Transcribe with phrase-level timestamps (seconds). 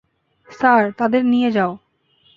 [0.49, 1.71] Sir-- তাদের নিয়ে যাও।